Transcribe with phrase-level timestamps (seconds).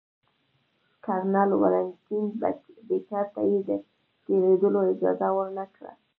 [1.05, 2.25] کرنل ولنټین
[2.87, 3.69] بېکر ته یې د
[4.25, 5.91] تېرېدلو اجازه ورنه کړه.